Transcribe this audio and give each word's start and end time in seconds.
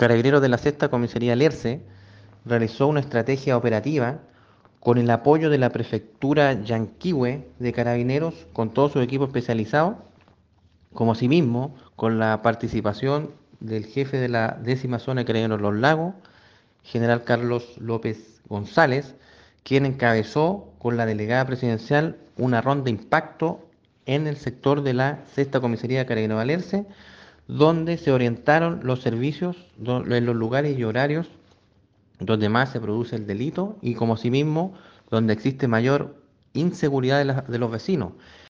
Carabineros 0.00 0.40
de 0.40 0.48
la 0.48 0.56
Sexta 0.56 0.88
Comisaría 0.88 1.36
Lerce 1.36 1.82
realizó 2.46 2.86
una 2.86 3.00
estrategia 3.00 3.58
operativa 3.58 4.20
con 4.80 4.96
el 4.96 5.10
apoyo 5.10 5.50
de 5.50 5.58
la 5.58 5.68
Prefectura 5.68 6.54
Yanquihue 6.54 7.46
de 7.58 7.72
Carabineros 7.74 8.46
con 8.54 8.72
todo 8.72 8.88
su 8.88 9.02
equipo 9.02 9.24
especializado, 9.24 9.98
como 10.94 11.12
asimismo 11.12 11.76
con 11.96 12.18
la 12.18 12.40
participación 12.40 13.32
del 13.60 13.84
jefe 13.84 14.16
de 14.16 14.30
la 14.30 14.58
décima 14.62 15.00
zona 15.00 15.20
de 15.20 15.26
Carabineros 15.26 15.60
Los 15.60 15.74
Lagos, 15.74 16.14
general 16.82 17.22
Carlos 17.24 17.76
López 17.76 18.40
González, 18.48 19.16
quien 19.64 19.84
encabezó 19.84 20.72
con 20.78 20.96
la 20.96 21.04
delegada 21.04 21.44
presidencial 21.44 22.16
una 22.38 22.62
ronda 22.62 22.84
de 22.84 22.92
impacto 22.92 23.68
en 24.06 24.26
el 24.26 24.38
sector 24.38 24.80
de 24.80 24.94
la 24.94 25.18
Sexta 25.34 25.60
Comisaría 25.60 26.06
Carabineros 26.06 26.38
Valerce, 26.38 26.86
donde 27.50 27.98
se 27.98 28.12
orientaron 28.12 28.80
los 28.84 29.00
servicios 29.00 29.56
en 29.84 30.26
los 30.26 30.36
lugares 30.36 30.78
y 30.78 30.84
horarios 30.84 31.26
donde 32.20 32.48
más 32.48 32.70
se 32.70 32.78
produce 32.80 33.16
el 33.16 33.26
delito 33.26 33.76
y 33.82 33.94
como 33.94 34.14
asimismo 34.14 34.74
donde 35.10 35.32
existe 35.32 35.66
mayor 35.66 36.14
inseguridad 36.52 37.18
de, 37.18 37.24
la, 37.24 37.40
de 37.42 37.58
los 37.58 37.72
vecinos. 37.72 38.12